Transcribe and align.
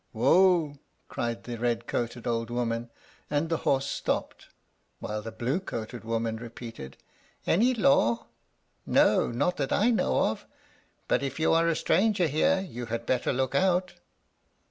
"Wo!" 0.13 0.79
cried 1.09 1.43
the 1.43 1.59
red 1.59 1.85
coated 1.85 2.25
old 2.25 2.49
woman, 2.49 2.89
and 3.29 3.49
the 3.49 3.57
horse 3.69 3.85
stopped, 3.85 4.47
while 4.99 5.21
the 5.21 5.31
blue 5.31 5.59
coated 5.59 6.03
woman 6.03 6.37
repeated, 6.37 6.97
"Any 7.45 7.75
law? 7.75 8.25
No, 8.83 9.27
not 9.29 9.57
that 9.57 9.71
I 9.71 9.91
know 9.91 10.25
of; 10.25 10.47
but 11.07 11.21
if 11.21 11.39
you 11.39 11.53
are 11.53 11.67
a 11.67 11.75
stranger 11.75 12.25
here 12.25 12.61
you 12.61 12.87
had 12.87 13.05
better 13.05 13.31
look 13.31 13.53
out." 13.53 13.93